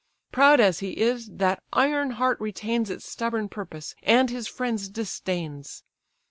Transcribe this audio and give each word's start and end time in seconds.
Proud 0.31 0.59
as 0.59 0.79
he 0.79 0.99
is, 0.99 1.27
that 1.31 1.61
iron 1.73 2.09
heart 2.17 2.39
retains 2.41 2.89
Its 2.89 3.05
stubborn 3.07 3.49
purpose, 3.49 3.93
and 4.01 4.31
his 4.31 4.47
friends 4.47 4.89
disdains. 4.89 5.83